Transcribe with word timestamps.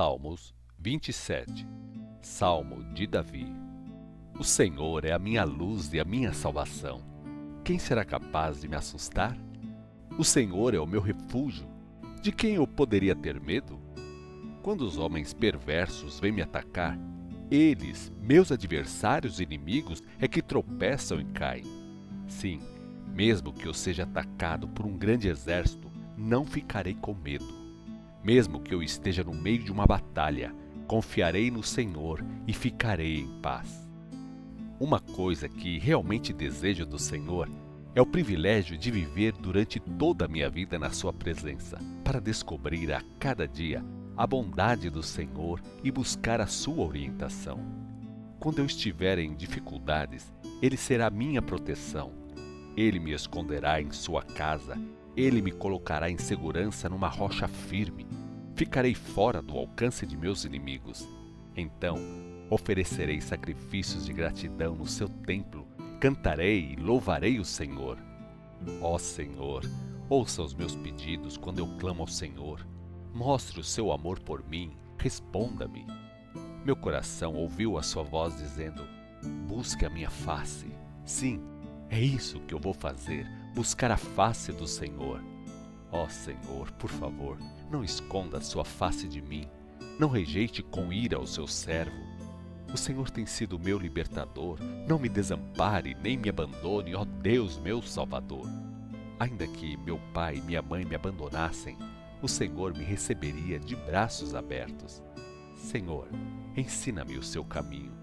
Salmos 0.00 0.54
27 0.78 1.68
Salmo 2.22 2.82
de 2.94 3.06
Davi 3.06 3.46
O 4.38 4.42
Senhor 4.42 5.04
é 5.04 5.12
a 5.12 5.18
minha 5.18 5.44
luz 5.44 5.92
e 5.92 6.00
a 6.00 6.06
minha 6.06 6.32
salvação. 6.32 7.02
Quem 7.62 7.78
será 7.78 8.02
capaz 8.02 8.62
de 8.62 8.66
me 8.66 8.76
assustar? 8.76 9.36
O 10.16 10.24
Senhor 10.24 10.72
é 10.74 10.78
o 10.78 10.86
meu 10.86 11.02
refúgio. 11.02 11.68
De 12.22 12.32
quem 12.32 12.54
eu 12.54 12.66
poderia 12.66 13.14
ter 13.14 13.38
medo? 13.38 13.78
Quando 14.62 14.86
os 14.86 14.96
homens 14.96 15.34
perversos 15.34 16.18
vêm 16.18 16.32
me 16.32 16.40
atacar, 16.40 16.98
eles, 17.50 18.10
meus 18.22 18.50
adversários 18.50 19.38
e 19.38 19.42
inimigos, 19.42 20.02
é 20.18 20.26
que 20.26 20.40
tropeçam 20.40 21.20
e 21.20 21.26
caem. 21.26 21.64
Sim, 22.26 22.58
mesmo 23.06 23.52
que 23.52 23.68
eu 23.68 23.74
seja 23.74 24.04
atacado 24.04 24.66
por 24.66 24.86
um 24.86 24.96
grande 24.96 25.28
exército, 25.28 25.92
não 26.16 26.46
ficarei 26.46 26.94
com 26.94 27.12
medo. 27.12 27.59
Mesmo 28.22 28.60
que 28.60 28.74
eu 28.74 28.82
esteja 28.82 29.24
no 29.24 29.34
meio 29.34 29.62
de 29.62 29.72
uma 29.72 29.86
batalha, 29.86 30.54
confiarei 30.86 31.50
no 31.50 31.62
Senhor 31.62 32.24
e 32.46 32.52
ficarei 32.52 33.20
em 33.20 33.40
paz. 33.40 33.88
Uma 34.78 35.00
coisa 35.00 35.48
que 35.48 35.78
realmente 35.78 36.32
desejo 36.32 36.84
do 36.84 36.98
Senhor 36.98 37.48
é 37.94 38.00
o 38.00 38.06
privilégio 38.06 38.76
de 38.76 38.90
viver 38.90 39.32
durante 39.32 39.80
toda 39.80 40.26
a 40.26 40.28
minha 40.28 40.50
vida 40.50 40.78
na 40.78 40.90
Sua 40.90 41.12
presença, 41.12 41.78
para 42.04 42.20
descobrir 42.20 42.92
a 42.92 43.02
cada 43.18 43.48
dia 43.48 43.84
a 44.16 44.26
bondade 44.26 44.90
do 44.90 45.02
Senhor 45.02 45.60
e 45.82 45.90
buscar 45.90 46.40
a 46.40 46.46
Sua 46.46 46.84
orientação. 46.84 47.58
Quando 48.38 48.58
eu 48.58 48.66
estiver 48.66 49.18
em 49.18 49.34
dificuldades, 49.34 50.32
Ele 50.60 50.76
será 50.76 51.10
minha 51.10 51.40
proteção. 51.40 52.12
Ele 52.76 53.00
me 53.00 53.12
esconderá 53.12 53.80
em 53.80 53.90
Sua 53.90 54.22
casa 54.22 54.78
ele 55.16 55.42
me 55.42 55.52
colocará 55.52 56.10
em 56.10 56.18
segurança 56.18 56.88
numa 56.88 57.08
rocha 57.08 57.48
firme. 57.48 58.06
Ficarei 58.54 58.94
fora 58.94 59.40
do 59.40 59.56
alcance 59.56 60.06
de 60.06 60.16
meus 60.16 60.44
inimigos. 60.44 61.08
Então, 61.56 61.96
oferecerei 62.48 63.20
sacrifícios 63.20 64.06
de 64.06 64.12
gratidão 64.12 64.74
no 64.74 64.86
seu 64.86 65.08
templo, 65.08 65.66
cantarei 66.00 66.72
e 66.72 66.76
louvarei 66.76 67.38
o 67.38 67.44
Senhor. 67.44 67.98
Ó 68.80 68.98
Senhor, 68.98 69.64
ouça 70.08 70.42
os 70.42 70.54
meus 70.54 70.74
pedidos 70.76 71.36
quando 71.36 71.58
eu 71.58 71.66
clamo 71.78 72.02
ao 72.02 72.08
Senhor. 72.08 72.66
Mostre 73.14 73.60
o 73.60 73.64
seu 73.64 73.92
amor 73.92 74.20
por 74.20 74.46
mim, 74.46 74.76
responda-me. 74.98 75.86
Meu 76.64 76.76
coração 76.76 77.34
ouviu 77.34 77.78
a 77.78 77.82
sua 77.82 78.02
voz 78.02 78.36
dizendo: 78.36 78.86
Busque 79.48 79.84
a 79.84 79.90
minha 79.90 80.10
face. 80.10 80.66
Sim, 81.04 81.40
é 81.88 82.00
isso 82.00 82.40
que 82.40 82.54
eu 82.54 82.58
vou 82.60 82.74
fazer, 82.74 83.26
buscar 83.54 83.90
a 83.90 83.96
face 83.96 84.52
do 84.52 84.66
Senhor. 84.66 85.22
Ó 85.90 86.08
Senhor, 86.08 86.70
por 86.72 86.90
favor, 86.90 87.38
não 87.70 87.82
esconda 87.82 88.38
a 88.38 88.40
sua 88.40 88.64
face 88.64 89.08
de 89.08 89.20
mim, 89.20 89.48
não 89.98 90.08
rejeite 90.08 90.62
com 90.62 90.92
ira 90.92 91.18
o 91.18 91.26
seu 91.26 91.46
servo. 91.46 92.08
O 92.72 92.76
Senhor 92.76 93.10
tem 93.10 93.26
sido 93.26 93.58
meu 93.58 93.78
libertador, 93.78 94.58
não 94.86 94.98
me 94.98 95.08
desampare 95.08 95.96
nem 96.00 96.16
me 96.16 96.28
abandone, 96.28 96.94
ó 96.94 97.04
Deus, 97.04 97.58
meu 97.58 97.82
Salvador. 97.82 98.46
Ainda 99.18 99.46
que 99.46 99.76
meu 99.78 99.98
pai 100.14 100.36
e 100.36 100.42
minha 100.42 100.62
mãe 100.62 100.84
me 100.84 100.94
abandonassem, 100.94 101.76
o 102.22 102.28
Senhor 102.28 102.72
me 102.72 102.84
receberia 102.84 103.58
de 103.58 103.74
braços 103.74 104.34
abertos. 104.34 105.02
Senhor, 105.56 106.08
ensina-me 106.56 107.18
o 107.18 107.22
seu 107.22 107.44
caminho 107.44 108.00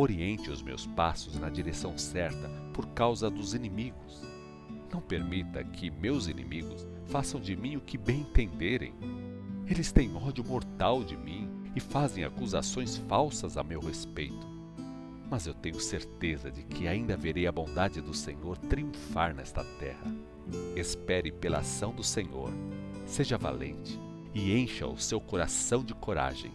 Oriente 0.00 0.48
os 0.48 0.62
meus 0.62 0.86
passos 0.86 1.34
na 1.40 1.48
direção 1.48 1.98
certa 1.98 2.48
por 2.72 2.86
causa 2.90 3.28
dos 3.28 3.52
inimigos. 3.52 4.22
Não 4.92 5.00
permita 5.00 5.62
que 5.62 5.90
meus 5.90 6.26
inimigos 6.28 6.86
façam 7.06 7.40
de 7.40 7.54
mim 7.54 7.76
o 7.76 7.80
que 7.80 7.98
bem 7.98 8.20
entenderem. 8.20 8.94
Eles 9.66 9.92
têm 9.92 10.14
ódio 10.16 10.44
mortal 10.44 11.04
de 11.04 11.16
mim 11.16 11.48
e 11.76 11.80
fazem 11.80 12.24
acusações 12.24 12.96
falsas 12.96 13.56
a 13.56 13.62
meu 13.62 13.80
respeito. 13.80 14.46
Mas 15.30 15.46
eu 15.46 15.52
tenho 15.52 15.78
certeza 15.78 16.50
de 16.50 16.62
que 16.62 16.88
ainda 16.88 17.16
verei 17.16 17.46
a 17.46 17.52
bondade 17.52 18.00
do 18.00 18.14
Senhor 18.14 18.56
triunfar 18.56 19.34
nesta 19.34 19.62
terra. 19.78 20.10
Espere 20.74 21.30
pela 21.30 21.58
ação 21.58 21.92
do 21.92 22.02
Senhor, 22.02 22.50
seja 23.04 23.36
valente 23.36 23.98
e 24.34 24.58
encha 24.58 24.86
o 24.86 24.98
seu 24.98 25.20
coração 25.20 25.84
de 25.84 25.94
coragem. 25.94 26.52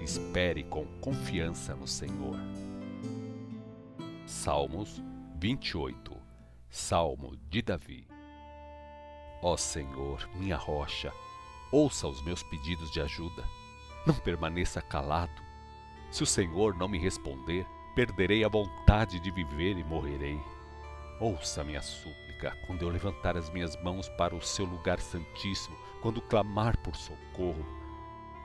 Espere 0.00 0.64
com 0.64 0.84
confiança 1.00 1.76
no 1.76 1.86
Senhor. 1.86 2.36
Salmos 4.26 5.00
28 5.38 6.17
Salmo 6.70 7.34
de 7.48 7.62
Davi 7.62 8.06
Ó 9.40 9.56
Senhor, 9.56 10.28
minha 10.34 10.56
rocha, 10.56 11.10
ouça 11.72 12.06
os 12.06 12.20
meus 12.22 12.42
pedidos 12.42 12.90
de 12.90 13.00
ajuda. 13.00 13.42
Não 14.04 14.14
permaneça 14.14 14.82
calado. 14.82 15.42
Se 16.10 16.22
o 16.22 16.26
Senhor 16.26 16.74
não 16.76 16.86
me 16.86 16.98
responder, 16.98 17.66
perderei 17.94 18.44
a 18.44 18.48
vontade 18.48 19.18
de 19.18 19.30
viver 19.30 19.78
e 19.78 19.84
morrerei. 19.84 20.38
Ouça 21.20 21.64
minha 21.64 21.80
súplica 21.80 22.54
quando 22.66 22.82
eu 22.82 22.90
levantar 22.90 23.36
as 23.36 23.48
minhas 23.48 23.80
mãos 23.82 24.08
para 24.10 24.34
o 24.34 24.42
seu 24.42 24.66
lugar 24.66 25.00
santíssimo, 25.00 25.76
quando 26.02 26.20
clamar 26.20 26.76
por 26.78 26.96
socorro. 26.96 27.64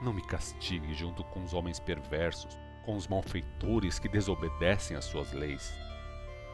Não 0.00 0.14
me 0.14 0.22
castigue 0.22 0.94
junto 0.94 1.22
com 1.24 1.42
os 1.42 1.52
homens 1.52 1.78
perversos, 1.78 2.56
com 2.86 2.96
os 2.96 3.06
malfeitores 3.06 3.98
que 3.98 4.08
desobedecem 4.08 4.96
às 4.96 5.04
suas 5.04 5.32
leis. 5.32 5.74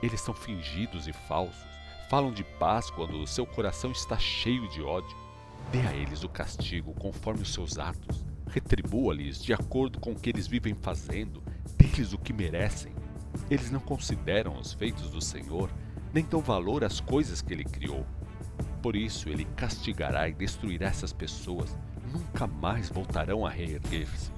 Eles 0.03 0.21
são 0.21 0.33
fingidos 0.35 1.07
e 1.07 1.13
falsos, 1.13 1.69
falam 2.09 2.33
de 2.33 2.43
paz 2.43 2.91
quando 2.91 3.21
o 3.21 3.27
seu 3.27 3.47
coração 3.47 3.93
está 3.93 4.19
cheio 4.19 4.69
de 4.69 4.83
ódio. 4.83 5.17
Dê 5.71 5.81
a 5.81 5.95
eles 5.95 6.25
o 6.25 6.29
castigo 6.29 6.95
conforme 6.95 7.43
os 7.43 7.53
seus 7.53 7.79
atos, 7.79 8.25
retribua-lhes 8.49 9.43
de 9.43 9.53
acordo 9.53 10.01
com 10.01 10.13
o 10.13 10.19
que 10.19 10.31
eles 10.31 10.47
vivem 10.47 10.75
fazendo, 10.75 11.43
dê-lhes 11.77 12.13
o 12.13 12.19
que 12.19 12.33
merecem. 12.33 12.93
Eles 13.49 13.71
não 13.71 13.81
consideram 13.81 14.59
os 14.59 14.73
feitos 14.73 15.11
do 15.11 15.21
Senhor, 15.21 15.71
nem 16.13 16.25
dão 16.25 16.41
valor 16.41 16.83
às 16.83 16.99
coisas 16.99 17.41
que 17.41 17.53
ele 17.53 17.65
criou. 17.65 18.05
Por 18.83 18.97
isso 18.97 19.29
ele 19.29 19.45
castigará 19.57 20.29
e 20.29 20.33
destruirá 20.33 20.89
essas 20.89 21.13
pessoas, 21.13 21.77
nunca 22.13 22.47
mais 22.47 22.89
voltarão 22.89 23.47
a 23.47 23.51
reerguer-se. 23.51 24.33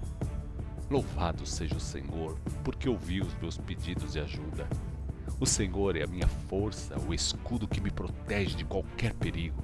Louvado 0.90 1.46
seja 1.46 1.76
o 1.76 1.80
Senhor, 1.80 2.38
porque 2.62 2.88
ouviu 2.88 3.24
os 3.24 3.34
meus 3.36 3.56
pedidos 3.56 4.12
de 4.12 4.20
ajuda. 4.20 4.68
O 5.42 5.47
Senhor 5.47 5.97
é 5.97 6.04
a 6.04 6.06
minha 6.06 6.28
força, 6.28 6.97
o 7.00 7.12
escudo 7.12 7.66
que 7.66 7.80
me 7.80 7.91
protege 7.91 8.54
de 8.54 8.64
qualquer 8.64 9.12
perigo. 9.12 9.60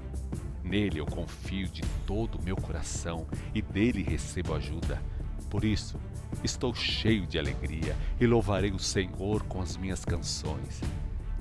Nele 0.64 0.98
eu 0.98 1.06
confio 1.06 1.68
de 1.68 1.82
todo 2.04 2.34
o 2.34 2.42
meu 2.42 2.56
coração 2.56 3.28
e 3.54 3.62
dele 3.62 4.02
recebo 4.02 4.54
ajuda. 4.54 5.00
Por 5.48 5.64
isso, 5.64 5.96
estou 6.42 6.74
cheio 6.74 7.28
de 7.28 7.38
alegria 7.38 7.96
e 8.20 8.26
louvarei 8.26 8.72
o 8.72 8.78
Senhor 8.80 9.44
com 9.44 9.62
as 9.62 9.76
minhas 9.76 10.04
canções. 10.04 10.80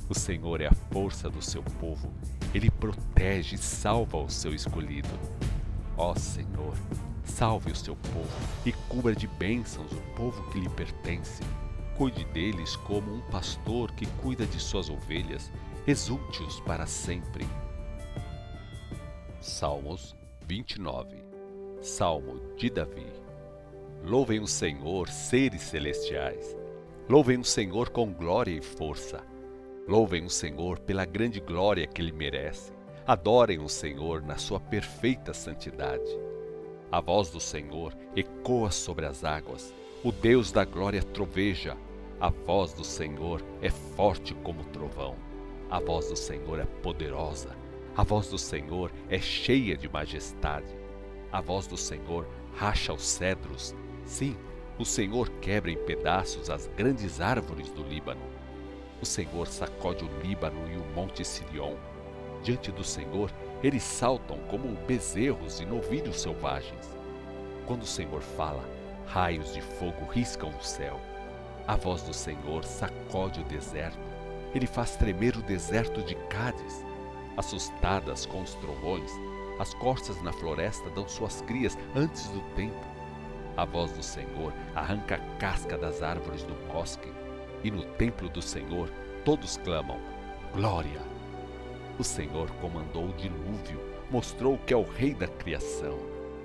O 0.08 0.14
Senhor 0.14 0.62
é 0.62 0.68
a 0.68 0.75
força 0.92 1.31
do 1.31 1.42
seu 1.42 1.64
povo, 1.64 2.14
ele 2.54 2.69
protege 2.69 3.56
e 3.56 3.58
salva 3.58 4.18
o 4.18 4.30
seu 4.30 4.54
escolhido. 4.54 5.09
Ó 5.98 6.14
Senhor, 6.14 6.75
salve 7.24 7.72
o 7.72 7.75
seu 7.75 7.96
povo 7.96 8.38
e 8.64 8.72
cubra 8.88 9.16
de 9.16 9.25
bênçãos 9.25 9.92
o 9.92 10.16
povo 10.16 10.48
que 10.52 10.59
lhe 10.59 10.69
pertence. 10.69 11.42
Cuide 11.97 12.24
deles 12.25 12.75
como 12.75 13.12
um 13.12 13.22
pastor 13.31 13.91
que 13.94 14.06
cuida 14.22 14.46
de 14.46 14.59
suas 14.59 14.88
ovelhas, 14.88 15.52
exulte-os 15.88 16.59
para 16.59 16.85
sempre. 16.85 17.44
Salmos 19.41 20.16
29 20.46 21.24
Salmo 21.81 22.40
de 22.56 22.69
Davi 22.69 23.12
Louvem 24.03 24.40
o 24.40 24.47
Senhor, 24.47 25.09
seres 25.09 25.63
celestiais. 25.63 26.56
Louvem 27.09 27.40
o 27.40 27.44
Senhor 27.44 27.90
com 27.90 28.13
glória 28.13 28.52
e 28.52 28.62
força. 28.62 29.24
Louvem 29.88 30.24
o 30.24 30.30
Senhor 30.30 30.78
pela 30.78 31.03
grande 31.03 31.40
glória 31.40 31.88
que 31.88 32.00
ele 32.00 32.12
merece. 32.12 32.72
Adorem 33.07 33.57
o 33.57 33.68
Senhor 33.68 34.22
na 34.22 34.38
sua 34.38 34.59
perfeita 34.59 35.34
santidade. 35.34 36.07
A 36.91 37.02
voz 37.02 37.31
do 37.31 37.40
Senhor 37.40 37.91
ecoa 38.16 38.69
sobre 38.69 39.07
as 39.07 39.24
águas. 39.24 39.74
O 40.04 40.12
Deus 40.12 40.51
da 40.51 40.63
glória 40.63 41.01
troveja. 41.01 41.75
A 42.19 42.30
voz 42.30 42.74
do 42.74 42.84
Senhor 42.84 43.44
é 43.62 43.69
forte 43.69 44.34
como 44.34 44.64
trovão. 44.66 45.16
A 45.69 45.80
voz 45.80 46.10
do 46.10 46.16
Senhor 46.16 46.60
é 46.60 46.66
poderosa. 46.81 47.56
A 47.96 48.02
voz 48.02 48.28
do 48.28 48.40
Senhor 48.40 48.92
é 49.08 49.19
cheia 49.19 49.78
de 49.78 49.88
majestade. 49.88 50.75
A 51.31 51.42
voz 51.42 51.68
do 51.68 51.78
Senhor 51.78 52.28
racha 52.56 52.92
os 52.92 53.04
cedros. 53.04 53.75
Sim, 54.04 54.36
o 54.80 54.84
Senhor 54.84 55.30
quebra 55.42 55.69
em 55.69 55.78
pedaços 55.78 56.50
as 56.50 56.66
grandes 56.75 57.22
árvores 57.22 57.69
do 57.69 57.84
Líbano. 57.84 58.25
O 59.00 59.06
Senhor 59.06 59.46
sacode 59.46 60.04
o 60.04 60.10
Líbano 60.24 60.68
e 60.72 60.75
o 60.75 60.96
monte 60.96 61.24
Sirion. 61.24 61.75
Diante 62.42 62.72
do 62.72 62.84
Senhor, 62.84 63.31
eles 63.62 63.84
saltam 63.84 64.40
como 64.50 64.75
bezerros 64.88 65.60
e 65.60 65.68
novilhos 65.68 66.20
selvagens. 66.20 66.98
Quando 67.68 67.84
o 67.84 67.88
Senhor 67.88 68.22
fala, 68.22 68.68
raios 69.06 69.54
de 69.54 69.62
fogo 69.62 70.04
riscam 70.12 70.50
o 70.50 70.63
céu. 70.63 71.00
A 71.68 71.75
voz 71.75 72.02
do 72.04 72.14
Senhor 72.14 72.64
sacode 72.64 73.42
o 73.42 73.44
deserto. 73.44 74.00
Ele 74.56 74.66
faz 74.66 74.96
tremer 74.96 75.36
o 75.36 75.42
deserto 75.42 76.02
de 76.02 76.16
Cádiz. 76.30 76.86
Assustadas 77.36 78.25
com 78.25 78.42
os 78.42 78.54
trovões, 78.56 79.12
as 79.60 79.74
corças 79.74 80.22
na 80.22 80.31
floresta 80.31 80.90
dão 80.92 81.08
suas 81.10 81.42
crias 81.42 81.78
antes 81.94 82.30
do 82.30 82.40
tempo. 82.56 82.86
A 83.58 83.66
voz 83.66 83.92
do 83.92 84.02
Senhor 84.02 84.54
arranca 84.74 85.16
a 85.16 85.38
casca 85.40 85.78
das 85.78 86.02
árvores 86.02 86.44
do 86.44 86.54
bosque, 86.72 87.12
e 87.64 87.70
no 87.70 87.84
templo 87.84 88.30
do 88.30 88.42
Senhor 88.42 88.90
todos 89.25 89.58
clamam: 89.58 90.00
Glória! 90.54 91.02
O 92.00 92.04
Senhor 92.04 92.50
comandou 92.62 93.10
o 93.10 93.13
dilúvio, 93.13 93.81
mostrou 94.10 94.58
que 94.60 94.74
é 94.74 94.78
o 94.78 94.84
Rei 94.84 95.13
da 95.13 95.28
criação. 95.28 95.98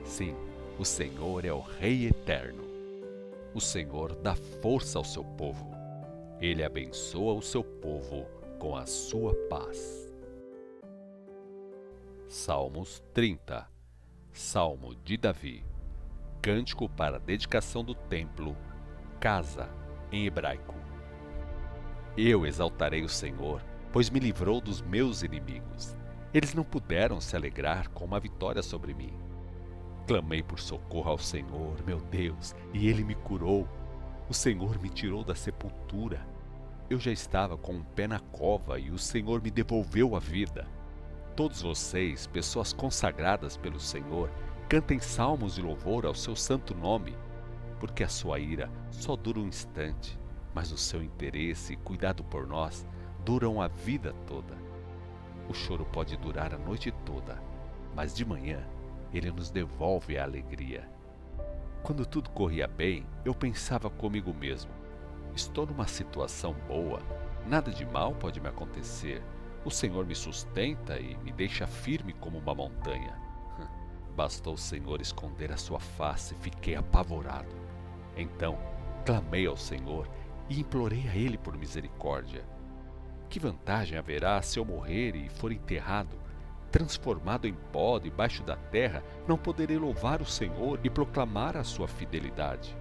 Sim, 0.04 0.34
o 0.78 0.84
Senhor 0.84 1.44
é 1.44 1.52
o 1.52 1.60
Rei 1.60 2.06
eterno. 2.06 2.71
O 3.54 3.60
Senhor 3.60 4.14
dá 4.16 4.34
força 4.34 4.98
ao 4.98 5.04
seu 5.04 5.22
povo. 5.22 5.70
Ele 6.40 6.64
abençoa 6.64 7.34
o 7.34 7.42
seu 7.42 7.62
povo 7.62 8.26
com 8.58 8.74
a 8.74 8.86
sua 8.86 9.34
paz. 9.48 10.10
Salmos 12.26 13.02
30 13.12 13.68
Salmo 14.32 14.94
de 14.94 15.18
Davi 15.18 15.62
Cântico 16.40 16.88
para 16.88 17.16
a 17.16 17.20
dedicação 17.20 17.84
do 17.84 17.94
templo, 17.94 18.56
casa, 19.20 19.68
em 20.10 20.26
hebraico. 20.26 20.74
Eu 22.16 22.46
exaltarei 22.46 23.02
o 23.02 23.08
Senhor, 23.08 23.62
pois 23.92 24.08
me 24.08 24.18
livrou 24.18 24.60
dos 24.60 24.80
meus 24.80 25.22
inimigos. 25.22 25.94
Eles 26.32 26.54
não 26.54 26.64
puderam 26.64 27.20
se 27.20 27.36
alegrar 27.36 27.90
com 27.90 28.04
uma 28.06 28.18
vitória 28.18 28.62
sobre 28.62 28.94
mim. 28.94 29.12
Clamei 30.06 30.42
por 30.42 30.58
socorro 30.58 31.10
ao 31.10 31.18
Senhor, 31.18 31.76
meu 31.86 32.00
Deus, 32.00 32.54
e 32.74 32.88
ele 32.88 33.04
me 33.04 33.14
curou. 33.14 33.68
O 34.28 34.34
Senhor 34.34 34.80
me 34.80 34.88
tirou 34.88 35.22
da 35.22 35.34
sepultura. 35.34 36.26
Eu 36.90 36.98
já 36.98 37.12
estava 37.12 37.56
com 37.56 37.74
um 37.74 37.82
pé 37.82 38.08
na 38.08 38.18
cova 38.18 38.80
e 38.80 38.90
o 38.90 38.98
Senhor 38.98 39.40
me 39.40 39.50
devolveu 39.50 40.16
a 40.16 40.18
vida. 40.18 40.66
Todos 41.36 41.62
vocês, 41.62 42.26
pessoas 42.26 42.72
consagradas 42.72 43.56
pelo 43.56 43.78
Senhor, 43.78 44.28
cantem 44.68 44.98
salmos 44.98 45.54
de 45.54 45.62
louvor 45.62 46.04
ao 46.04 46.14
seu 46.14 46.34
santo 46.34 46.74
nome, 46.74 47.16
porque 47.78 48.02
a 48.02 48.08
sua 48.08 48.40
ira 48.40 48.70
só 48.90 49.14
dura 49.14 49.38
um 49.38 49.46
instante, 49.46 50.18
mas 50.52 50.72
o 50.72 50.76
seu 50.76 51.02
interesse 51.02 51.74
e 51.74 51.76
cuidado 51.76 52.24
por 52.24 52.46
nós 52.46 52.86
duram 53.24 53.62
a 53.62 53.68
vida 53.68 54.12
toda. 54.26 54.56
O 55.48 55.54
choro 55.54 55.84
pode 55.86 56.16
durar 56.16 56.52
a 56.52 56.58
noite 56.58 56.90
toda, 57.04 57.40
mas 57.94 58.14
de 58.14 58.24
manhã 58.24 58.66
ele 59.12 59.30
nos 59.30 59.50
devolve 59.50 60.16
a 60.16 60.24
alegria. 60.24 60.88
Quando 61.82 62.06
tudo 62.06 62.30
corria 62.30 62.66
bem, 62.66 63.06
eu 63.24 63.34
pensava 63.34 63.90
comigo 63.90 64.32
mesmo: 64.32 64.70
estou 65.34 65.66
numa 65.66 65.86
situação 65.86 66.54
boa, 66.68 67.00
nada 67.46 67.70
de 67.70 67.84
mal 67.84 68.14
pode 68.14 68.40
me 68.40 68.48
acontecer. 68.48 69.22
O 69.64 69.70
Senhor 69.70 70.04
me 70.06 70.14
sustenta 70.14 70.98
e 70.98 71.16
me 71.18 71.32
deixa 71.32 71.66
firme 71.66 72.12
como 72.12 72.38
uma 72.38 72.54
montanha. 72.54 73.16
Bastou 74.16 74.54
o 74.54 74.58
Senhor 74.58 75.00
esconder 75.00 75.52
a 75.52 75.56
sua 75.56 75.78
face, 75.78 76.34
fiquei 76.36 76.74
apavorado. 76.74 77.54
Então, 78.16 78.58
clamei 79.04 79.46
ao 79.46 79.56
Senhor 79.56 80.08
e 80.48 80.60
implorei 80.60 81.08
a 81.08 81.14
Ele 81.14 81.38
por 81.38 81.56
misericórdia. 81.56 82.44
Que 83.28 83.38
vantagem 83.38 83.96
haverá 83.96 84.42
se 84.42 84.58
eu 84.58 84.64
morrer 84.64 85.16
e 85.16 85.28
for 85.28 85.52
enterrado, 85.52 86.21
transformado 86.72 87.46
em 87.46 87.54
pó 87.72 88.00
debaixo 88.00 88.42
da 88.42 88.56
terra, 88.56 89.04
não 89.28 89.38
poderei 89.38 89.78
louvar 89.78 90.20
o 90.20 90.26
Senhor 90.26 90.80
e 90.82 90.90
proclamar 90.90 91.56
a 91.56 91.62
sua 91.62 91.86
fidelidade? 91.86 92.76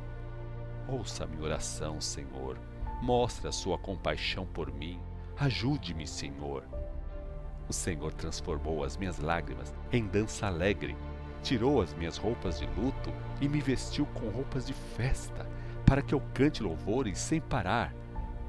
Ouça 0.88 1.28
minha 1.28 1.44
oração, 1.44 2.02
Senhor. 2.02 2.58
Mostre 3.04 3.48
a 3.48 3.52
sua 3.52 3.78
compaixão 3.78 4.48
por 4.48 4.72
mim. 4.72 5.00
Ajude-me, 5.38 6.08
Senhor. 6.08 6.64
O 7.70 7.74
Senhor 7.74 8.14
transformou 8.14 8.84
as 8.84 8.98
minhas 8.98 9.20
lágrimas 9.20 9.74
em 9.92 10.08
dança 10.08 10.48
alegre 10.48 10.96
tirou 11.42 11.82
as 11.82 11.94
minhas 11.94 12.18
roupas 12.18 12.60
de 12.60 12.66
luto 12.78 13.12
e 13.40 13.48
me 13.48 13.60
vestiu 13.60 14.06
com 14.08 14.30
roupas 14.30 14.66
de 14.66 14.74
festa, 14.74 15.48
para 15.86 16.02
que 16.02 16.14
eu 16.14 16.22
cante 16.34 16.64
louvores 16.64 17.18
sem 17.18 17.42
parar. 17.42 17.94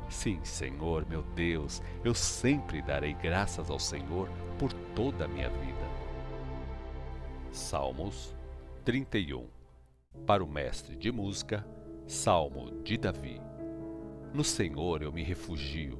Sim, 0.08 0.40
Senhor, 0.44 1.06
meu 1.08 1.22
Deus, 1.34 1.82
eu 2.04 2.14
sempre 2.14 2.82
darei 2.82 3.14
graças 3.14 3.70
ao 3.70 3.78
Senhor 3.78 4.28
por 4.62 4.72
toda 4.94 5.24
a 5.24 5.28
minha 5.28 5.48
vida. 5.48 5.90
Salmos 7.50 8.32
31 8.84 9.44
Para 10.24 10.44
o 10.44 10.46
mestre 10.46 10.94
de 10.94 11.10
música, 11.10 11.66
Salmo 12.06 12.70
de 12.84 12.96
Davi. 12.96 13.40
No 14.32 14.44
Senhor 14.44 15.02
eu 15.02 15.12
me 15.12 15.24
refugio. 15.24 15.98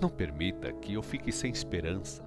Não 0.00 0.08
permita 0.08 0.72
que 0.72 0.94
eu 0.94 1.04
fique 1.04 1.30
sem 1.30 1.52
esperança. 1.52 2.24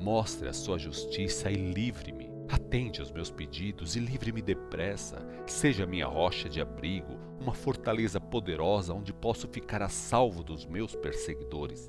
Mostre 0.00 0.48
a 0.48 0.52
sua 0.52 0.76
justiça 0.76 1.48
e 1.48 1.54
livre-me 1.54 2.28
Atende 2.48 3.00
aos 3.00 3.12
meus 3.12 3.30
pedidos 3.30 3.94
e 3.94 4.00
livre-me 4.00 4.42
depressa. 4.42 5.24
Seja 5.46 5.86
minha 5.86 6.08
rocha 6.08 6.48
de 6.48 6.60
abrigo, 6.60 7.16
uma 7.40 7.54
fortaleza 7.54 8.20
poderosa 8.20 8.92
onde 8.92 9.12
posso 9.12 9.46
ficar 9.46 9.80
a 9.80 9.88
salvo 9.88 10.42
dos 10.42 10.66
meus 10.66 10.96
perseguidores. 10.96 11.88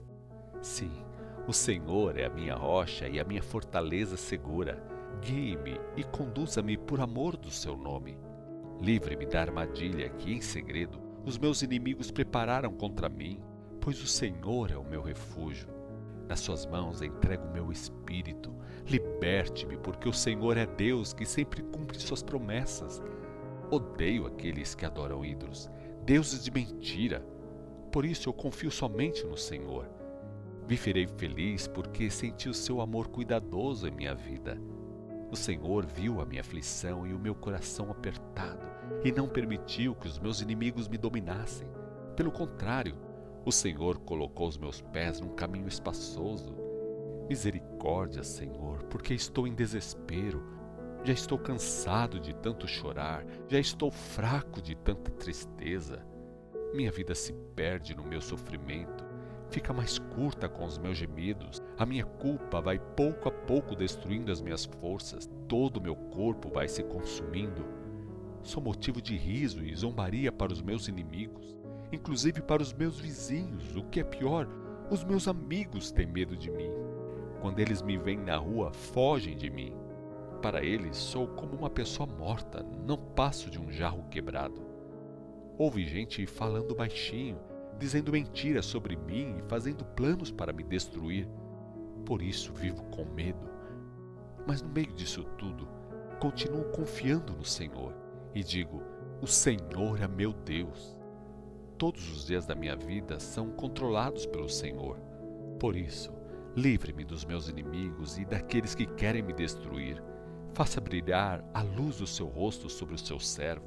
Sim, 0.62 0.92
o 1.48 1.54
Senhor 1.54 2.18
é 2.18 2.26
a 2.26 2.30
minha 2.30 2.56
rocha 2.56 3.08
e 3.08 3.20
a 3.20 3.24
minha 3.24 3.42
fortaleza 3.42 4.16
segura. 4.18 4.84
Guie-me 5.22 5.80
e 5.98 6.04
conduza-me 6.04 6.78
por 6.78 7.02
amor 7.02 7.36
do 7.36 7.50
seu 7.52 7.76
nome. 7.76 8.18
Livre-me 8.80 9.26
da 9.26 9.42
armadilha 9.42 10.10
que, 10.10 10.32
em 10.32 10.42
segredo, 10.42 11.00
os 11.26 11.38
meus 11.38 11.62
inimigos 11.62 12.12
prepararam 12.12 12.72
contra 12.72 13.10
mim, 13.10 13.42
pois 13.82 14.02
o 14.02 14.08
Senhor 14.08 14.72
é 14.72 14.78
o 14.78 14.84
meu 14.84 15.02
refúgio. 15.02 15.68
Nas 16.28 16.40
suas 16.40 16.66
mãos 16.66 17.02
entrego 17.02 17.48
o 17.48 17.52
meu 17.52 17.72
espírito. 17.72 18.54
Liberte-me, 18.88 19.78
porque 19.78 20.08
o 20.08 20.14
Senhor 20.14 20.56
é 20.58 20.66
Deus 20.66 21.12
que 21.12 21.26
sempre 21.26 21.64
cumpre 21.64 22.00
suas 22.00 22.24
promessas. 22.24 23.02
Odeio 23.72 24.28
aqueles 24.28 24.76
que 24.76 24.86
adoram 24.86 25.26
ídolos, 25.26 25.70
deuses 26.06 26.44
de 26.44 26.52
mentira. 26.52 27.26
Por 27.92 28.06
isso 28.06 28.30
eu 28.30 28.34
confio 28.34 28.72
somente 28.72 29.26
no 29.26 29.36
Senhor. 29.36 29.99
Viverei 30.70 31.08
feliz 31.08 31.68
porque 31.68 32.12
senti 32.12 32.48
o 32.48 32.54
seu 32.54 32.80
amor 32.80 33.08
cuidadoso 33.08 33.88
em 33.88 33.92
minha 33.92 34.14
vida. 34.14 34.56
O 35.32 35.36
Senhor 35.36 35.84
viu 35.84 36.22
a 36.22 36.26
minha 36.26 36.42
aflição 36.42 37.08
e 37.08 37.14
o 37.14 37.18
meu 37.18 37.34
coração 37.34 37.90
apertado 37.90 38.68
e 39.04 39.12
não 39.12 39.28
permitiu 39.28 39.96
que 39.96 40.06
os 40.06 40.20
meus 40.20 40.42
inimigos 40.42 40.88
me 40.88 40.96
dominassem. 40.96 41.68
Pelo 42.16 42.32
contrário, 42.32 42.96
o 43.44 43.52
Senhor 43.52 43.98
colocou 44.02 44.48
os 44.48 44.60
meus 44.60 44.80
pés 44.80 45.20
num 45.20 45.30
caminho 45.30 45.68
espaçoso. 45.68 46.56
Misericórdia, 47.28 48.24
Senhor, 48.24 48.84
porque 48.92 49.16
estou 49.16 49.48
em 49.48 49.56
desespero. 49.56 50.44
Já 51.04 51.14
estou 51.14 51.40
cansado 51.40 52.20
de 52.20 52.36
tanto 52.36 52.68
chorar, 52.68 53.26
já 53.48 53.58
estou 53.58 53.90
fraco 53.90 54.62
de 54.62 54.76
tanta 54.76 55.10
tristeza. 55.10 56.06
Minha 56.76 56.92
vida 56.92 57.16
se 57.16 57.34
perde 57.56 57.96
no 57.96 58.04
meu 58.04 58.22
sofrimento, 58.22 59.09
fica 59.50 59.74
mais 59.74 60.00
curta 60.00 60.48
com 60.48 60.66
os 60.66 60.78
meus 60.78 60.98
gemidos. 60.98 61.62
A 61.78 61.86
minha 61.86 62.06
culpa 62.06 62.62
vai 62.62 62.80
pouco 62.80 63.30
a 63.30 63.32
pouco 63.32 63.76
destruindo 63.76 64.32
as 64.32 64.42
minhas 64.42 64.66
forças, 64.66 65.30
todo 65.48 65.78
o 65.78 65.82
meu 65.82 65.96
corpo 65.96 66.50
vai 66.50 66.68
se 66.68 66.84
consumindo. 66.84 67.66
Sou 68.42 68.62
motivo 68.62 69.02
de 69.02 69.18
riso 69.18 69.64
e 69.64 69.76
zombaria 69.76 70.32
para 70.32 70.54
os 70.54 70.62
meus 70.62 70.88
inimigos 70.88 71.60
inclusive 71.92 72.42
para 72.42 72.62
os 72.62 72.74
meus 72.74 73.00
vizinhos. 73.00 73.76
O 73.76 73.84
que 73.84 74.00
é 74.00 74.04
pior, 74.04 74.48
os 74.90 75.04
meus 75.04 75.28
amigos 75.28 75.92
têm 75.92 76.06
medo 76.06 76.36
de 76.36 76.52
mim. 76.52 76.72
Quando 77.42 77.60
eles 77.60 77.82
me 77.82 77.98
veem 77.98 78.18
na 78.18 78.38
rua, 78.38 78.72
fogem 78.72 79.36
de 79.36 79.50
mim. 79.50 79.74
Para 80.42 80.64
eles, 80.64 80.96
sou 80.98 81.28
como 81.28 81.56
uma 81.56 81.70
pessoa 81.70 82.08
morta, 82.08 82.66
não 82.86 82.98
passo 82.98 83.50
de 83.50 83.60
um 83.60 83.72
jarro 83.72 84.06
quebrado. 84.10 84.62
Houve 85.58 85.86
gente 85.86 86.26
falando 86.26 86.76
baixinho, 86.76 87.38
dizendo 87.80 88.12
mentiras 88.12 88.66
sobre 88.66 88.96
mim 88.96 89.38
e 89.40 89.50
fazendo 89.50 89.86
planos 89.86 90.32
para 90.32 90.54
me 90.54 90.64
destruir. 90.64 91.28
Por 92.06 92.22
isso 92.22 92.54
vivo 92.54 92.84
com 92.86 93.06
medo. 93.06 93.50
Mas 94.46 94.62
no 94.62 94.70
meio 94.70 94.92
disso 94.94 95.24
tudo, 95.38 95.68
continuo 96.20 96.66
confiando 96.66 97.34
no 97.34 97.46
Senhor 97.46 97.96
e 98.36 98.44
digo: 98.44 98.84
O 99.22 99.28
Senhor 99.28 100.02
é 100.02 100.08
meu 100.08 100.34
Deus 100.34 101.00
todos 101.80 102.12
os 102.12 102.26
dias 102.26 102.46
da 102.46 102.54
minha 102.54 102.76
vida 102.76 103.22
são 103.22 103.52
controlados 103.52 104.26
pelo 104.26 104.50
Senhor. 104.50 104.98
Por 105.58 105.78
isso, 105.78 106.12
livre-me 106.54 107.06
dos 107.06 107.24
meus 107.24 107.48
inimigos 107.48 108.18
e 108.18 108.26
daqueles 108.26 108.76
que 108.76 108.86
querem 108.86 109.24
me 109.24 109.32
destruir. 109.32 110.04
Faça 110.54 110.82
brilhar 110.82 111.42
a 111.54 111.62
luz 111.64 112.00
do 112.00 112.06
seu 112.06 112.28
rosto 112.28 112.70
sobre 112.70 112.96
o 112.96 112.98
seu 112.98 113.18
servo. 113.18 113.66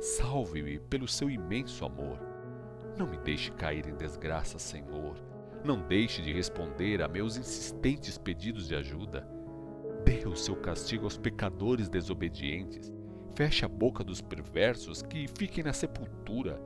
Salve-me 0.00 0.80
pelo 0.80 1.06
seu 1.06 1.30
imenso 1.30 1.84
amor. 1.84 2.31
Não 2.96 3.06
me 3.06 3.16
deixe 3.18 3.50
cair 3.52 3.86
em 3.88 3.96
desgraça, 3.96 4.58
Senhor. 4.58 5.16
Não 5.64 5.80
deixe 5.80 6.22
de 6.22 6.32
responder 6.32 7.02
a 7.02 7.08
meus 7.08 7.36
insistentes 7.36 8.18
pedidos 8.18 8.68
de 8.68 8.74
ajuda. 8.74 9.26
Dê 10.04 10.26
o 10.26 10.36
seu 10.36 10.56
castigo 10.56 11.04
aos 11.04 11.16
pecadores 11.16 11.88
desobedientes. 11.88 12.92
Feche 13.34 13.64
a 13.64 13.68
boca 13.68 14.04
dos 14.04 14.20
perversos 14.20 15.02
que 15.02 15.26
fiquem 15.28 15.64
na 15.64 15.72
sepultura 15.72 16.60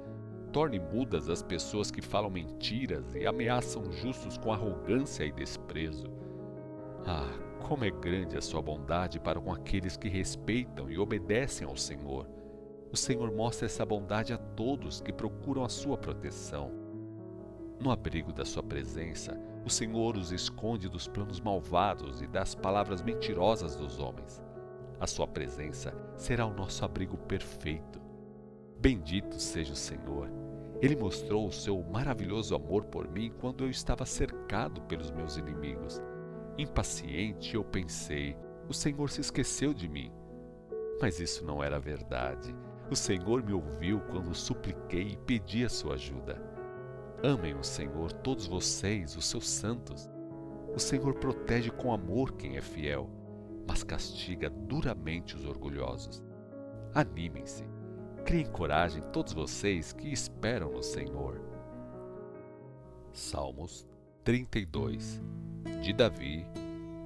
torne 0.57 0.79
mudas 0.81 1.29
as 1.29 1.43
pessoas 1.43 1.91
que 1.91 2.01
falam 2.01 2.31
mentiras 2.31 3.15
e 3.15 3.27
ameaçam 3.27 3.93
justos 3.93 4.39
com 4.39 4.51
arrogância 4.51 5.23
e 5.23 5.31
desprezo. 5.31 6.07
Ah, 7.07 7.29
como 7.61 7.85
é 7.85 7.91
grande 7.91 8.39
a 8.39 8.41
sua 8.41 8.63
bondade 8.63 9.21
para 9.21 9.39
com 9.39 9.53
aqueles 9.53 9.99
que 9.99 10.09
respeitam 10.09 10.91
e 10.91 10.99
obedecem 10.99 11.67
ao 11.67 11.77
Senhor. 11.77 12.27
O 12.93 12.97
Senhor 12.97 13.31
mostra 13.33 13.67
essa 13.67 13.85
bondade 13.85 14.33
a 14.33 14.39
todos 14.39 15.01
que 15.01 15.13
procuram 15.13 15.65
a 15.65 15.69
sua 15.69 15.97
proteção. 15.99 16.71
No 17.81 17.91
abrigo 17.91 18.33
da 18.33 18.45
sua 18.45 18.63
presença, 18.63 19.39
o 19.65 19.71
Senhor 19.71 20.17
os 20.17 20.33
esconde 20.33 20.89
dos 20.89 21.07
planos 21.07 21.41
malvados 21.41 22.23
e 22.23 22.27
das 22.27 22.55
palavras 22.55 23.03
mentirosas 23.03 23.77
dos 23.77 23.99
homens. 23.99 24.43
A 24.99 25.07
sua 25.07 25.27
presença 25.27 25.93
será 26.17 26.47
o 26.47 26.55
nosso 26.55 26.85
abrigo 26.85 27.19
perfeito. 27.19 28.01
Bendito 28.79 29.39
seja 29.39 29.73
o 29.73 29.77
Senhor. 29.77 30.31
Ele 30.81 30.97
mostrou 30.97 31.47
o 31.47 31.53
seu 31.53 31.83
maravilhoso 31.83 32.55
amor 32.55 32.85
por 32.85 33.09
mim 33.09 33.33
quando 33.41 33.65
eu 33.65 33.71
estava 33.71 34.07
cercado 34.07 34.81
pelos 34.83 35.11
meus 35.11 35.37
inimigos. 35.37 36.01
Impaciente, 36.57 37.55
eu 37.57 37.65
pensei: 37.65 38.37
o 38.69 38.75
Senhor 38.75 39.11
se 39.11 39.21
esqueceu 39.21 39.75
de 39.75 39.89
mim. 39.89 40.13
Mas 41.01 41.21
isso 41.21 41.45
não 41.45 41.63
era 41.63 41.79
verdade. 41.79 42.55
O 42.89 42.95
Senhor 42.95 43.43
me 43.43 43.53
ouviu 43.53 44.01
quando 44.11 44.35
supliquei 44.35 45.09
e 45.09 45.17
pedi 45.17 45.65
a 45.65 45.69
sua 45.69 45.95
ajuda. 45.95 46.41
Amem 47.23 47.55
o 47.55 47.65
Senhor, 47.65 48.13
todos 48.13 48.47
vocês, 48.47 49.17
os 49.17 49.27
seus 49.27 49.49
santos. 49.49 50.09
O 50.75 50.79
Senhor 50.79 51.15
protege 51.15 51.71
com 51.71 51.93
amor 51.93 52.35
quem 52.35 52.57
é 52.57 52.61
fiel, 52.61 53.11
mas 53.67 53.83
castiga 53.83 54.49
duramente 54.49 55.35
os 55.35 55.45
orgulhosos. 55.45 56.23
Animem-se, 56.95 57.65
criem 58.25 58.47
coragem 58.47 59.03
todos 59.13 59.33
vocês 59.33 59.93
que 59.93 60.13
esperam 60.13 60.71
no 60.71 60.83
Senhor. 60.83 61.41
Salmos 63.13 63.85
32 64.23 65.21
de 65.83 65.93
Davi, 65.93 66.47